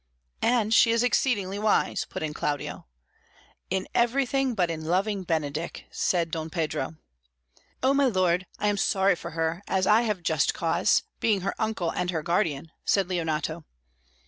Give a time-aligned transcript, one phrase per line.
[0.41, 2.87] "And she is exceedingly wise," put in Claudio.
[3.69, 6.95] "In everything but in loving Benedick," said Don Pedro.
[7.83, 11.53] "Oh, my lord, I am sorry for her, as I have just cause, being her
[11.59, 13.63] uncle and her guardian," said Leonato.